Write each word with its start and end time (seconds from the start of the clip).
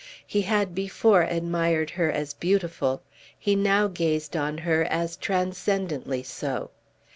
He 0.25 0.41
had 0.41 0.73
before 0.73 1.21
admired 1.21 1.91
her 1.91 2.11
as 2.11 2.33
beautiful, 2.33 3.03
he 3.37 3.55
now 3.55 3.85
gazed 3.87 4.35
on 4.35 4.57
her 4.57 4.83
as 4.85 5.15
transcendently 5.15 6.23
so. 6.23 6.71